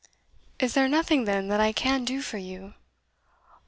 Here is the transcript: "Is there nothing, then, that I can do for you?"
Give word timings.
"Is 0.57 0.73
there 0.73 0.87
nothing, 0.87 1.25
then, 1.25 1.47
that 1.49 1.59
I 1.59 1.71
can 1.71 2.05
do 2.05 2.23
for 2.23 2.39
you?" 2.39 2.73